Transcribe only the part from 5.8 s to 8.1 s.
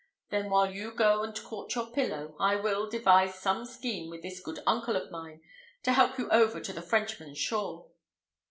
to help you over to the Frenchman's shore."